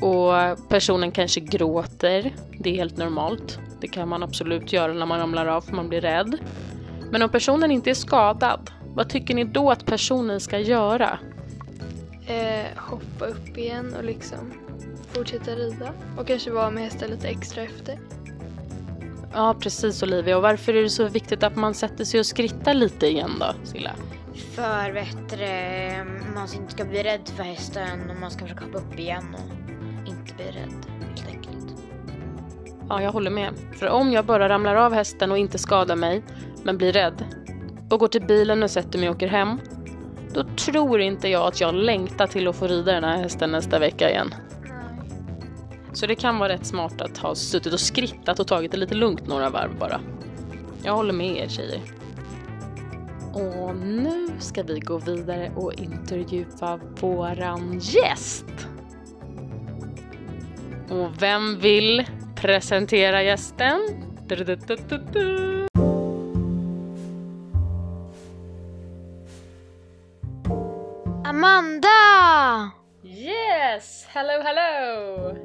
Och 0.00 0.68
personen 0.68 1.12
kanske 1.12 1.40
gråter. 1.40 2.34
Det 2.58 2.70
är 2.70 2.74
helt 2.74 2.96
normalt. 2.96 3.58
Det 3.80 3.88
kan 3.88 4.08
man 4.08 4.22
absolut 4.22 4.72
göra 4.72 4.92
när 4.92 5.06
man 5.06 5.18
ramlar 5.18 5.46
av 5.46 5.60
för 5.60 5.72
man 5.72 5.88
blir 5.88 6.00
rädd. 6.00 6.38
Men 7.10 7.22
om 7.22 7.28
personen 7.28 7.70
inte 7.70 7.90
är 7.90 7.94
skadad, 7.94 8.70
vad 8.94 9.08
tycker 9.08 9.34
ni 9.34 9.44
då 9.44 9.70
att 9.70 9.86
personen 9.86 10.40
ska 10.40 10.58
göra? 10.58 11.18
Eh, 12.26 12.66
hoppa 12.76 13.26
upp 13.26 13.58
igen 13.58 13.94
och 13.98 14.04
liksom 14.04 14.52
fortsätta 15.12 15.50
rida. 15.50 15.92
Och 16.18 16.26
kanske 16.26 16.50
vara 16.50 16.70
med 16.70 16.84
hästen 16.84 17.10
lite 17.10 17.28
extra 17.28 17.62
efter. 17.62 17.98
Ja, 19.34 19.54
precis 19.60 20.02
Olivia. 20.02 20.36
Och 20.36 20.42
varför 20.42 20.74
är 20.74 20.82
det 20.82 20.90
så 20.90 21.08
viktigt 21.08 21.42
att 21.42 21.56
man 21.56 21.74
sätter 21.74 22.04
sig 22.04 22.20
och 22.20 22.26
skrittar 22.26 22.74
lite 22.74 23.06
igen 23.06 23.30
då, 23.40 23.46
Silla? 23.64 23.90
För 24.54 24.92
bättre, 24.92 26.04
man 26.34 26.48
inte 26.54 26.72
ska 26.72 26.84
bli 26.84 27.02
rädd 27.02 27.28
för 27.36 27.42
hästen 27.42 28.10
och 28.10 28.20
man 28.20 28.30
ska 28.30 28.44
försöka 28.44 28.64
hoppa 28.64 28.78
upp 28.78 28.98
igen 28.98 29.34
och 29.34 30.08
inte 30.08 30.34
bli 30.34 30.44
rädd 30.44 30.86
helt 31.00 31.28
enkelt. 31.28 31.74
Ja, 32.88 33.02
jag 33.02 33.12
håller 33.12 33.30
med. 33.30 33.50
För 33.78 33.88
om 33.88 34.12
jag 34.12 34.24
bara 34.24 34.48
ramlar 34.48 34.74
av 34.74 34.92
hästen 34.92 35.30
och 35.30 35.38
inte 35.38 35.58
skadar 35.58 35.96
mig, 35.96 36.22
men 36.62 36.78
blir 36.78 36.92
rädd 36.92 37.24
och 37.90 38.00
går 38.00 38.08
till 38.08 38.22
bilen 38.26 38.62
och 38.62 38.70
sätter 38.70 38.98
mig 38.98 39.08
och 39.08 39.14
åker 39.14 39.28
hem, 39.28 39.60
då 40.34 40.44
tror 40.44 41.00
inte 41.00 41.28
jag 41.28 41.46
att 41.46 41.60
jag 41.60 41.74
längtar 41.74 42.26
till 42.26 42.48
att 42.48 42.56
få 42.56 42.66
rida 42.66 42.92
den 42.92 43.04
här 43.04 43.16
hästen 43.16 43.50
nästa 43.50 43.78
vecka 43.78 44.10
igen. 44.10 44.34
Så 45.94 46.06
det 46.06 46.14
kan 46.14 46.38
vara 46.38 46.48
rätt 46.52 46.66
smart 46.66 47.00
att 47.00 47.18
ha 47.18 47.34
suttit 47.34 47.72
och 47.72 47.80
skrittat 47.80 48.40
och 48.40 48.46
tagit 48.46 48.72
det 48.72 48.76
lite 48.76 48.94
lugnt 48.94 49.26
några 49.26 49.50
varv 49.50 49.78
bara. 49.78 50.00
Jag 50.82 50.94
håller 50.94 51.12
med 51.12 51.36
er 51.36 51.48
tjejer. 51.48 51.80
Och 53.32 53.76
nu 53.76 54.28
ska 54.38 54.62
vi 54.62 54.80
gå 54.80 54.98
vidare 54.98 55.52
och 55.56 55.72
intervjua 55.74 56.80
våran 57.00 57.80
gäst. 57.82 58.44
Och 60.90 61.22
vem 61.22 61.58
vill 61.60 62.06
presentera 62.36 63.22
gästen? 63.22 63.80
Du-du-du-du-du. 64.26 65.68
Amanda! 71.24 72.70
Yes! 73.04 74.06
Hello, 74.08 74.42
hello! 74.42 75.43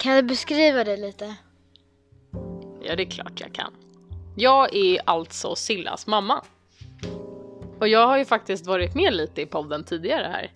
Kan 0.00 0.16
du 0.16 0.22
beskriva 0.22 0.84
det 0.84 0.96
lite? 0.96 1.34
Ja, 2.82 2.96
det 2.96 3.02
är 3.02 3.10
klart 3.10 3.40
jag 3.40 3.52
kan. 3.52 3.72
Jag 4.36 4.76
är 4.76 5.00
alltså 5.04 5.54
Sillas 5.54 6.06
mamma. 6.06 6.44
Och 7.80 7.88
jag 7.88 8.06
har 8.06 8.18
ju 8.18 8.24
faktiskt 8.24 8.66
varit 8.66 8.94
med 8.94 9.14
lite 9.14 9.42
i 9.42 9.46
podden 9.46 9.84
tidigare 9.84 10.26
här. 10.32 10.52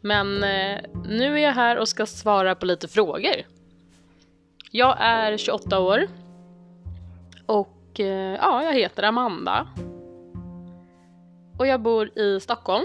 Men 0.00 0.44
eh, 0.44 0.80
nu 1.04 1.34
är 1.34 1.38
jag 1.38 1.52
här 1.52 1.78
och 1.78 1.88
ska 1.88 2.06
svara 2.06 2.54
på 2.54 2.66
lite 2.66 2.88
frågor. 2.88 3.36
Jag 4.70 4.96
är 5.00 5.36
28 5.36 5.80
år. 5.80 6.08
Och 7.46 8.00
eh, 8.00 8.36
ja, 8.40 8.64
jag 8.64 8.74
heter 8.74 9.02
Amanda. 9.02 9.68
Och 11.58 11.66
jag 11.66 11.80
bor 11.80 12.18
i 12.18 12.40
Stockholm. 12.40 12.84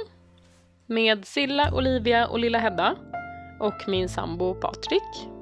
Med 0.85 1.25
Silla, 1.25 1.73
Olivia 1.73 2.27
och 2.27 2.39
lilla 2.39 2.57
Hedda. 2.57 2.95
Och 3.59 3.87
min 3.87 4.09
sambo 4.09 4.53
Patrik. 4.53 5.36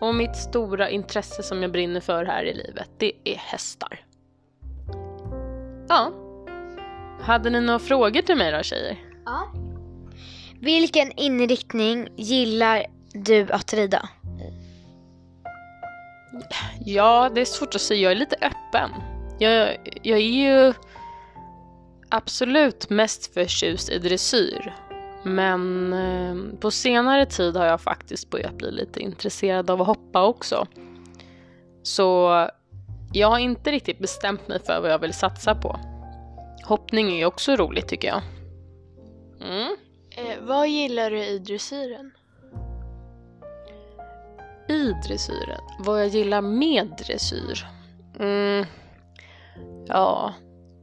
Och 0.00 0.14
mitt 0.14 0.36
stora 0.36 0.90
intresse 0.90 1.42
som 1.42 1.62
jag 1.62 1.72
brinner 1.72 2.00
för 2.00 2.24
här 2.24 2.44
i 2.44 2.54
livet, 2.54 2.90
det 2.98 3.12
är 3.24 3.36
hästar. 3.36 4.00
Ja. 5.88 6.12
Hade 7.20 7.50
ni 7.50 7.60
några 7.60 7.78
frågor 7.78 8.22
till 8.22 8.36
mig 8.36 8.52
då 8.52 8.62
tjejer? 8.62 8.98
Ja. 9.24 9.52
Vilken 10.60 11.12
inriktning 11.12 12.08
gillar 12.16 12.86
du 13.12 13.52
att 13.52 13.72
rida? 13.72 14.08
Ja, 16.84 17.30
det 17.34 17.40
är 17.40 17.44
svårt 17.44 17.74
att 17.74 17.80
säga. 17.80 18.00
Jag 18.00 18.12
är 18.12 18.16
lite 18.16 18.36
öppen. 18.36 18.90
Jag, 19.38 19.76
jag 20.02 20.18
är 20.18 20.22
ju 20.22 20.74
absolut 22.08 22.90
mest 22.90 23.34
förtjust 23.34 23.88
i 23.88 23.98
dressyr. 23.98 24.74
Men 25.28 25.92
eh, 25.92 26.58
på 26.60 26.70
senare 26.70 27.26
tid 27.26 27.56
har 27.56 27.66
jag 27.66 27.80
faktiskt 27.80 28.30
börjat 28.30 28.54
bli 28.54 28.70
lite 28.70 29.00
intresserad 29.00 29.70
av 29.70 29.80
att 29.80 29.86
hoppa 29.86 30.26
också. 30.26 30.66
Så 31.82 32.48
jag 33.12 33.28
har 33.30 33.38
inte 33.38 33.70
riktigt 33.70 33.98
bestämt 33.98 34.48
mig 34.48 34.60
för 34.66 34.80
vad 34.80 34.90
jag 34.90 34.98
vill 34.98 35.14
satsa 35.14 35.54
på. 35.54 35.80
Hoppning 36.64 37.10
är 37.10 37.16
ju 37.16 37.24
också 37.24 37.56
roligt 37.56 37.88
tycker 37.88 38.08
jag. 38.08 38.22
Mm. 39.40 39.76
Eh, 40.10 40.36
vad 40.40 40.68
gillar 40.68 41.10
du 41.10 41.24
i 41.24 41.38
dressyren? 41.38 42.10
I 44.68 44.92
dressyren? 45.06 45.60
Vad 45.78 46.00
jag 46.00 46.08
gillar 46.08 46.40
med 46.40 46.94
dressyr? 47.06 47.66
Mm. 48.20 48.66
Ja, 49.86 50.34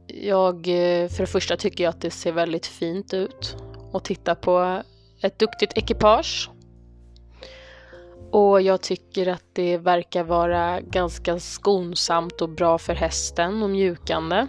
jag 0.06 0.54
eh, 0.56 1.08
för 1.08 1.18
det 1.18 1.26
första 1.26 1.56
tycker 1.56 1.84
jag 1.84 1.90
att 1.90 2.00
det 2.00 2.10
ser 2.10 2.32
väldigt 2.32 2.66
fint 2.66 3.14
ut 3.14 3.56
och 3.96 4.04
titta 4.04 4.34
på 4.34 4.82
ett 5.22 5.38
duktigt 5.38 5.78
ekipage. 5.78 6.50
Och 8.30 8.62
jag 8.62 8.80
tycker 8.82 9.26
att 9.26 9.44
det 9.52 9.78
verkar 9.78 10.24
vara 10.24 10.80
ganska 10.80 11.38
skonsamt 11.38 12.40
och 12.40 12.48
bra 12.48 12.78
för 12.78 12.94
hästen 12.94 13.62
och 13.62 13.70
mjukande. 13.70 14.46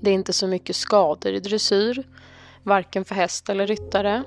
Det 0.00 0.10
är 0.10 0.14
inte 0.14 0.32
så 0.32 0.46
mycket 0.46 0.76
skador 0.76 1.32
i 1.32 1.40
dressyr, 1.40 2.06
varken 2.62 3.04
för 3.04 3.14
häst 3.14 3.48
eller 3.48 3.66
ryttare. 3.66 4.22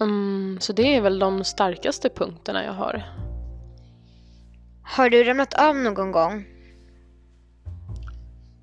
Mm, 0.00 0.58
så 0.60 0.72
det 0.72 0.96
är 0.96 1.00
väl 1.00 1.18
de 1.18 1.44
starkaste 1.44 2.08
punkterna 2.08 2.64
jag 2.64 2.72
har. 2.72 3.02
Har 4.82 5.10
du 5.10 5.24
ramlat 5.24 5.54
av 5.54 5.76
någon 5.76 6.12
gång? 6.12 6.44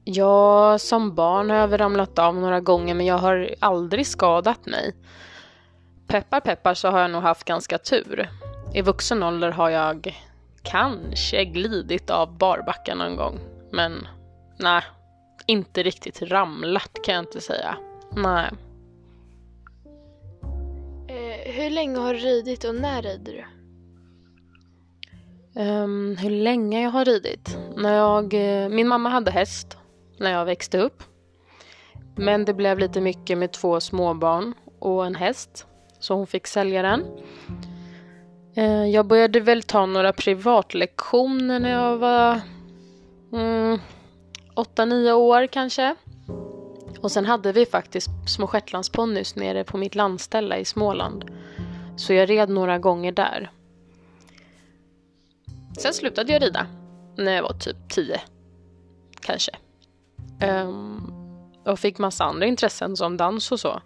Ja, 0.10 0.78
som 0.80 1.16
barn 1.16 1.50
har 1.50 1.58
jag 1.58 1.68
väl 1.68 1.78
ramlat 1.78 2.20
av 2.20 2.36
några 2.36 2.60
gånger 2.60 2.94
men 2.94 3.06
jag 3.06 3.18
har 3.18 3.56
aldrig 3.60 4.08
skadat 4.08 4.66
mig. 4.66 4.96
Peppar 6.08 6.40
peppar 6.40 6.74
så 6.74 6.88
har 6.88 7.00
jag 7.00 7.12
nog 7.12 7.22
haft 7.22 7.44
ganska 7.44 7.78
tur. 7.78 8.30
I 8.74 8.82
vuxen 8.82 9.24
ålder 9.24 9.52
har 9.52 9.70
jag 9.70 10.24
kanske 10.64 11.46
glidit 11.46 12.10
av 12.10 12.38
barbacken 12.38 12.98
någon 12.98 13.16
gång. 13.16 13.40
Men 13.72 14.08
nej, 14.60 14.82
inte 15.46 15.84
riktigt 15.84 16.22
ramlat 16.22 16.92
kan 17.06 17.16
jag 17.16 17.24
inte 17.24 17.42
säga. 17.42 17.78
Nej. 18.16 18.52
Eh, 21.08 21.54
hur 21.54 21.70
länge 21.70 22.00
har 22.00 22.14
du 22.14 22.20
ridit 22.20 22.64
och 22.64 22.76
när 22.76 23.02
rider 23.02 23.34
du? 23.34 23.46
Um, 25.62 26.18
hur 26.18 26.30
länge 26.30 26.84
jag 26.84 26.92
har 26.92 27.06
ridit? 27.06 27.58
När 27.76 27.94
jag, 27.94 28.34
eh, 28.34 28.70
min 28.70 28.88
mamma 28.88 29.10
hade 29.10 29.32
häst 29.32 29.78
när 30.20 30.32
jag 30.32 30.46
växte 30.46 30.78
upp. 30.78 31.04
Men 32.16 32.46
det 32.46 32.54
blev 32.54 32.80
lite 32.80 33.02
mycket 33.02 33.38
med 33.38 33.52
två 33.52 33.80
småbarn 33.80 34.54
och 34.80 35.06
en 35.06 35.16
häst, 35.16 35.66
så 36.00 36.14
hon 36.14 36.28
fick 36.28 36.48
sälja 36.48 36.82
den. 36.82 37.06
Eh, 38.56 38.86
jag 38.86 39.06
började 39.06 39.40
väl 39.40 39.64
ta 39.64 39.86
några 39.86 40.14
privatlektioner 40.14 41.60
när 41.60 41.72
jag 41.72 41.98
var 41.98 42.42
mm, 43.34 43.80
8-9 44.56 45.12
år 45.12 45.48
kanske. 45.48 45.96
Och 47.02 47.12
sen 47.12 47.26
hade 47.26 47.52
vi 47.52 47.66
faktiskt 47.66 48.10
små 48.28 48.48
shetlandsponnys 48.48 49.36
nere 49.36 49.64
på 49.64 49.78
mitt 49.78 49.96
landställe 49.96 50.58
i 50.58 50.66
Småland. 50.66 51.32
Så 51.98 52.14
jag 52.14 52.30
red 52.30 52.50
några 52.50 52.80
gånger 52.80 53.12
där. 53.12 53.52
Sen 55.78 55.94
slutade 55.94 56.34
jag 56.34 56.42
rida 56.42 56.68
när 57.18 57.32
jag 57.32 57.44
var 57.44 57.54
typ 57.54 57.90
10. 57.90 58.22
Kanske. 59.22 59.52
Um, 60.44 61.14
och 61.66 61.80
fick 61.80 61.98
massa 61.98 62.24
andra 62.24 62.46
intressen 62.46 62.98
som 62.98 63.18
dans 63.18 63.52
och 63.52 63.60
så. 63.60 63.82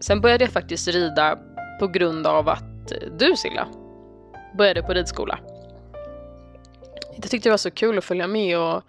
Sen 0.00 0.20
började 0.20 0.44
jag 0.44 0.52
faktiskt 0.52 0.88
rida 0.88 1.38
på 1.80 1.86
grund 1.86 2.26
av 2.26 2.48
att 2.48 2.92
du 3.18 3.36
Silla 3.36 3.68
började 4.58 4.82
på 4.82 4.94
ridskola. 4.94 5.38
Jag 7.16 7.30
tyckte 7.30 7.48
det 7.48 7.50
var 7.50 7.56
så 7.56 7.70
kul 7.70 7.98
att 7.98 8.04
följa 8.04 8.26
med 8.26 8.58
och 8.58 8.82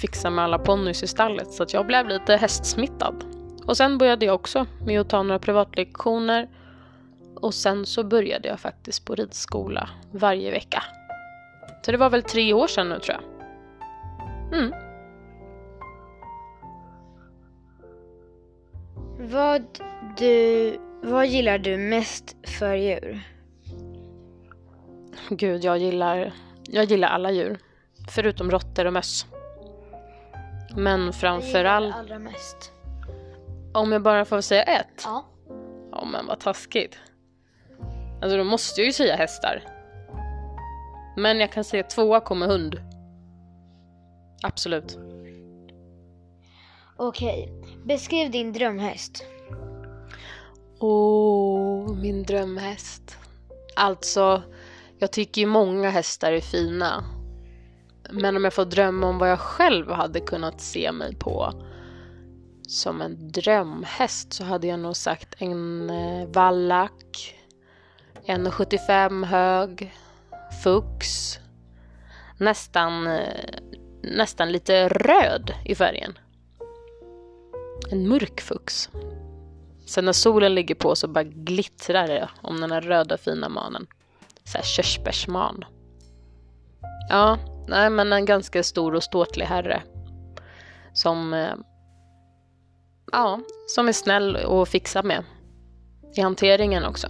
fixa 0.00 0.30
med 0.30 0.44
alla 0.44 0.58
ponnys 0.58 1.02
i 1.02 1.06
stallet 1.06 1.52
så 1.52 1.62
att 1.62 1.72
jag 1.72 1.86
blev 1.86 2.08
lite 2.08 2.36
hästsmittad. 2.36 3.24
Och 3.66 3.76
sen 3.76 3.98
började 3.98 4.26
jag 4.26 4.34
också 4.34 4.66
med 4.86 5.00
att 5.00 5.08
ta 5.08 5.22
några 5.22 5.38
privatlektioner 5.38 6.48
och 7.36 7.54
sen 7.54 7.86
så 7.86 8.04
började 8.04 8.48
jag 8.48 8.60
faktiskt 8.60 9.04
på 9.04 9.14
ridskola 9.14 9.88
varje 10.10 10.50
vecka. 10.50 10.82
Så 11.82 11.92
det 11.92 11.98
var 11.98 12.10
väl 12.10 12.22
tre 12.22 12.52
år 12.52 12.66
sedan 12.66 12.88
nu 12.88 12.98
tror 12.98 13.16
jag. 13.16 13.22
Mm. 14.58 14.85
Vad, 19.30 19.62
du, 20.16 20.78
vad 21.02 21.26
gillar 21.26 21.58
du 21.58 21.76
mest 21.76 22.36
för 22.58 22.74
djur? 22.74 23.20
Gud, 25.28 25.64
jag 25.64 25.78
gillar, 25.78 26.32
jag 26.68 26.84
gillar 26.84 27.08
alla 27.08 27.30
djur. 27.30 27.58
Förutom 28.10 28.50
råttor 28.50 28.84
och 28.84 28.92
möss. 28.92 29.26
Men 30.76 31.12
framförallt... 31.12 31.94
allra 31.94 32.18
mest? 32.18 32.72
Om 33.74 33.92
jag 33.92 34.02
bara 34.02 34.24
får 34.24 34.40
säga 34.40 34.62
ett? 34.62 35.02
Ja. 35.04 35.24
Ja, 35.92 36.04
men 36.04 36.26
vad 36.26 36.40
taskigt. 36.40 36.98
Alltså 38.22 38.36
då 38.36 38.44
måste 38.44 38.80
jag 38.80 38.86
ju 38.86 38.92
säga 38.92 39.16
hästar. 39.16 39.62
Men 41.16 41.40
jag 41.40 41.52
kan 41.52 41.64
säga 41.64 41.82
tvåa 41.82 42.20
kommer 42.20 42.46
hund. 42.46 42.80
Absolut. 44.42 44.98
Okej. 46.96 47.52
Beskriv 47.84 48.30
din 48.30 48.52
drömhäst. 48.52 49.24
Åh, 50.78 51.90
oh, 51.90 51.96
min 51.96 52.22
drömhäst. 52.22 53.16
Alltså, 53.76 54.42
jag 54.98 55.12
tycker 55.12 55.40
ju 55.40 55.46
många 55.46 55.90
hästar 55.90 56.32
är 56.32 56.40
fina. 56.40 57.04
Men 58.10 58.36
om 58.36 58.44
jag 58.44 58.54
får 58.54 58.64
drömma 58.64 59.06
om 59.06 59.18
vad 59.18 59.30
jag 59.30 59.40
själv 59.40 59.90
hade 59.90 60.20
kunnat 60.20 60.60
se 60.60 60.92
mig 60.92 61.16
på 61.16 61.52
som 62.68 63.00
en 63.00 63.32
drömhäst 63.32 64.32
så 64.32 64.44
hade 64.44 64.66
jag 64.66 64.80
nog 64.80 64.96
sagt 64.96 65.34
en 65.38 65.90
eh, 65.90 66.28
vallack, 66.28 67.34
1,75 68.26 69.24
hög, 69.24 69.94
fux, 70.62 71.06
nästan, 72.38 73.06
eh, 73.06 73.44
nästan 74.02 74.52
lite 74.52 74.88
röd 74.88 75.52
i 75.64 75.74
färgen. 75.74 76.18
En 77.90 78.08
mörk 78.08 78.40
fux. 78.40 78.90
Sen 79.86 80.04
när 80.04 80.12
solen 80.12 80.54
ligger 80.54 80.74
på 80.74 80.96
så 80.96 81.08
bara 81.08 81.24
glittrar 81.24 82.06
det 82.06 82.28
om 82.42 82.60
den 82.60 82.72
här 82.72 82.80
röda 82.80 83.18
fina 83.18 83.48
manen. 83.48 83.86
Såhär 84.44 84.64
körsbärsman. 84.64 85.64
Ja, 87.08 87.38
nej 87.68 87.90
men 87.90 88.12
en 88.12 88.24
ganska 88.24 88.62
stor 88.62 88.94
och 88.94 89.02
ståtlig 89.02 89.44
herre. 89.44 89.82
Som, 90.92 91.34
eh, 91.34 91.54
ja, 93.12 93.40
som 93.66 93.88
är 93.88 93.92
snäll 93.92 94.36
och 94.36 94.68
fixar 94.68 95.02
med. 95.02 95.24
I 96.16 96.20
hanteringen 96.20 96.84
också. 96.84 97.06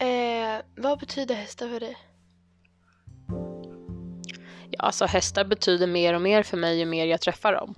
Eh, 0.00 0.62
vad 0.76 0.98
betyder 0.98 1.34
hästar 1.34 1.68
för 1.68 1.80
dig? 1.80 1.96
Alltså 4.78 5.04
hästar 5.04 5.44
betyder 5.44 5.86
mer 5.86 6.14
och 6.14 6.22
mer 6.22 6.42
för 6.42 6.56
mig 6.56 6.78
ju 6.78 6.84
mer 6.84 7.06
jag 7.06 7.20
träffar 7.20 7.52
dem. 7.52 7.74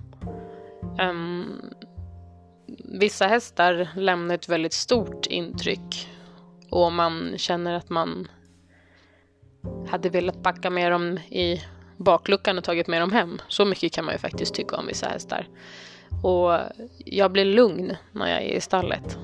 Um, 1.01 1.61
vissa 2.99 3.27
hästar 3.27 3.89
lämnar 3.95 4.35
ett 4.35 4.49
väldigt 4.49 4.73
stort 4.73 5.25
intryck 5.25 6.09
och 6.69 6.91
man 6.91 7.33
känner 7.37 7.73
att 7.73 7.89
man 7.89 8.27
hade 9.87 10.09
velat 10.09 10.43
backa 10.43 10.69
med 10.69 10.91
dem 10.91 11.17
i 11.17 11.61
bakluckan 11.97 12.57
och 12.57 12.63
tagit 12.63 12.87
med 12.87 13.01
dem 13.01 13.11
hem. 13.11 13.41
Så 13.47 13.65
mycket 13.65 13.93
kan 13.93 14.05
man 14.05 14.13
ju 14.13 14.17
faktiskt 14.17 14.55
tycka 14.55 14.75
om 14.75 14.87
vissa 14.87 15.07
hästar. 15.07 15.47
Och 16.23 16.59
jag 16.97 17.31
blir 17.31 17.45
lugn 17.45 17.95
när 18.11 18.27
jag 18.27 18.41
är 18.41 18.53
i 18.55 18.61
stallet. 18.61 19.17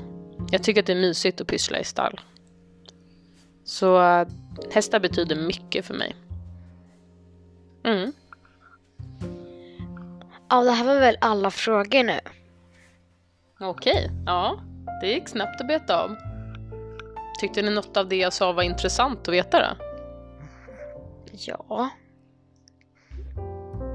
Jag 0.52 0.64
tycker 0.64 0.82
att 0.82 0.86
det 0.86 0.94
är 0.94 1.02
mysigt 1.02 1.42
att 1.42 1.48
pyssla 1.48 1.80
i 1.80 1.84
stall. 1.84 2.20
Så 3.64 4.02
eh, 4.02 4.28
hästar 4.72 5.00
betyder 5.00 5.36
mycket 5.36 5.86
för 5.86 5.94
mig. 5.94 6.16
Mm. 7.84 8.12
Ja, 10.50 10.64
det 10.64 10.72
här 10.72 10.86
var 10.86 11.00
väl 11.00 11.18
alla 11.22 11.52
frågor 11.52 12.04
nu. 12.04 12.20
Okej, 13.60 14.12
ja. 14.26 14.60
Det 15.02 15.08
gick 15.08 15.28
snabbt 15.28 15.62
att 15.62 15.68
beta 15.68 16.04
av. 16.04 16.16
Tyckte 17.40 17.62
ni 17.62 17.72
något 17.72 17.98
av 17.98 18.10
det 18.10 18.16
jag 18.16 18.34
sa 18.34 18.52
var 18.52 18.64
intressant 18.64 19.28
att 19.28 19.34
veta 19.34 19.60
då? 19.60 19.86
Ja. 21.32 21.90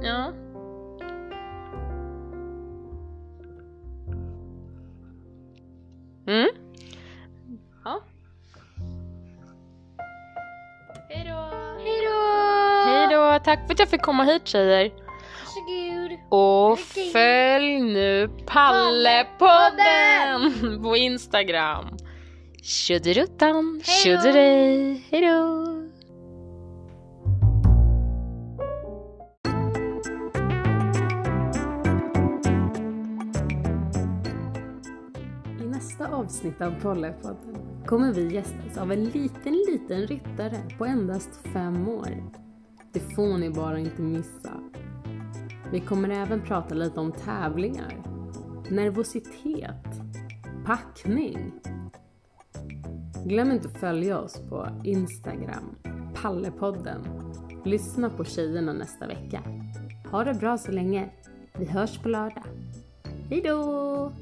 Ja. 0.03 0.33
Tack 13.55 13.67
för 13.67 13.75
att 13.75 13.79
jag 13.79 13.88
fick 13.88 14.03
komma 14.03 14.25
hit 14.25 14.47
tjejer. 14.49 14.93
Varsågod. 15.45 16.19
Och 16.29 16.79
följ 17.12 17.81
nu 17.81 18.31
Pallepodden 18.47 19.33
på 20.83 20.97
Instagram. 20.97 21.97
Tjodderuttan, 22.62 23.81
tjodderej, 23.85 25.07
hejdå! 25.11 25.64
I 35.61 35.67
nästa 35.67 36.09
avsnitt 36.09 36.61
av 36.61 36.81
Pollepodden 36.83 37.85
kommer 37.87 38.12
vi 38.12 38.35
gästas 38.35 38.79
av 38.79 38.93
en 38.93 39.05
liten, 39.05 39.53
liten 39.53 40.07
ryttare 40.07 40.57
på 40.79 40.85
endast 40.85 41.31
fem 41.53 41.88
år. 41.88 42.43
Det 42.94 43.00
får 43.00 43.38
ni 43.38 43.50
bara 43.50 43.78
inte 43.78 44.02
missa. 44.02 44.61
Vi 45.72 45.80
kommer 45.80 46.09
även 46.09 46.42
prata 46.42 46.74
lite 46.74 47.00
om 47.00 47.12
tävlingar, 47.12 48.02
nervositet, 48.70 49.87
packning. 50.66 51.52
Glöm 53.24 53.50
inte 53.50 53.68
att 53.68 53.80
följa 53.80 54.18
oss 54.18 54.40
på 54.48 54.68
Instagram, 54.85 55.76
Pallepodden. 56.22 57.00
Lyssna 57.64 58.11
på 58.11 58.24
tjejerna 58.24 58.72
nästa 58.72 59.07
vecka. 59.07 59.42
Ha 60.11 60.24
det 60.24 60.35
bra 60.35 60.59
så 60.59 60.72
länge. 60.72 61.11
Vi 61.59 61.64
hörs 61.64 61.98
på 61.98 62.09
lördag. 62.09 62.44
Hejdå! 63.30 64.12